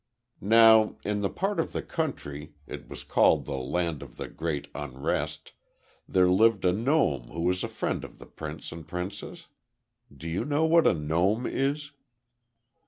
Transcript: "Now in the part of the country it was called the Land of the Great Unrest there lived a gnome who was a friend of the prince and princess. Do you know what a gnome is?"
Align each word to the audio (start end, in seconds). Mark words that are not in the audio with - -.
"Now 0.41 0.95
in 1.05 1.21
the 1.21 1.29
part 1.29 1.59
of 1.59 1.73
the 1.73 1.83
country 1.83 2.55
it 2.65 2.89
was 2.89 3.03
called 3.03 3.45
the 3.45 3.55
Land 3.59 4.01
of 4.01 4.17
the 4.17 4.27
Great 4.27 4.67
Unrest 4.73 5.51
there 6.09 6.27
lived 6.27 6.65
a 6.65 6.73
gnome 6.73 7.27
who 7.27 7.41
was 7.41 7.63
a 7.63 7.67
friend 7.67 8.03
of 8.03 8.17
the 8.17 8.25
prince 8.25 8.71
and 8.71 8.87
princess. 8.87 9.45
Do 10.11 10.27
you 10.27 10.43
know 10.43 10.65
what 10.65 10.87
a 10.87 10.95
gnome 10.95 11.45
is?" 11.45 11.91